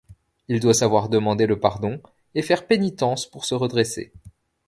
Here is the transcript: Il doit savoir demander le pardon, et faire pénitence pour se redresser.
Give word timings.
Il 0.47 0.59
doit 0.59 0.73
savoir 0.73 1.09
demander 1.09 1.45
le 1.45 1.59
pardon, 1.59 2.01
et 2.33 2.41
faire 2.41 2.65
pénitence 2.65 3.27
pour 3.27 3.45
se 3.45 3.53
redresser. 3.53 4.11